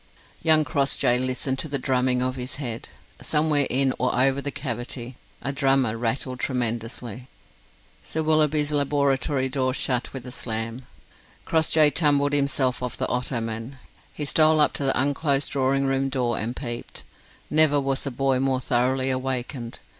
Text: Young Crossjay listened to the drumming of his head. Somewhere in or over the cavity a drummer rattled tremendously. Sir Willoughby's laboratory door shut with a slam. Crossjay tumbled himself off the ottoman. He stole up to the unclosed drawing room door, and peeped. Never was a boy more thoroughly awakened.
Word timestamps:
Young 0.41 0.65
Crossjay 0.65 1.19
listened 1.19 1.59
to 1.59 1.67
the 1.67 1.77
drumming 1.77 2.23
of 2.23 2.35
his 2.35 2.55
head. 2.55 2.89
Somewhere 3.21 3.67
in 3.69 3.93
or 3.99 4.19
over 4.19 4.41
the 4.41 4.49
cavity 4.49 5.15
a 5.43 5.51
drummer 5.53 5.95
rattled 5.95 6.39
tremendously. 6.39 7.29
Sir 8.01 8.23
Willoughby's 8.23 8.71
laboratory 8.71 9.47
door 9.47 9.75
shut 9.75 10.11
with 10.11 10.25
a 10.25 10.31
slam. 10.31 10.87
Crossjay 11.45 11.91
tumbled 11.91 12.33
himself 12.33 12.81
off 12.81 12.97
the 12.97 13.07
ottoman. 13.09 13.77
He 14.11 14.25
stole 14.25 14.59
up 14.59 14.73
to 14.73 14.85
the 14.85 14.99
unclosed 14.99 15.51
drawing 15.51 15.85
room 15.85 16.09
door, 16.09 16.35
and 16.39 16.55
peeped. 16.55 17.03
Never 17.51 17.79
was 17.79 18.03
a 18.07 18.09
boy 18.09 18.39
more 18.39 18.59
thoroughly 18.59 19.11
awakened. 19.11 19.77